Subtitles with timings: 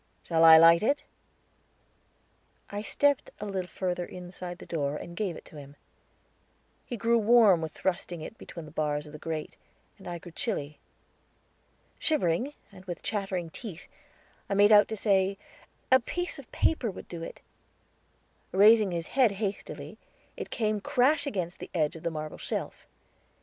[0.23, 1.03] "Shall I light it?"
[2.71, 5.75] I stepped a little further inside the door and gave it to him.
[6.87, 9.57] He grew warm with thrusting it between the bars of the grate,
[9.99, 10.79] and I grew chilly.
[11.99, 13.85] Shivering, and with chattering teeth,
[14.49, 15.37] I made out to say,
[15.91, 17.41] "A piece of paper would do it."
[18.51, 19.99] Raising his head hastily,
[20.35, 22.87] it came crash against the edge of the marble shelf.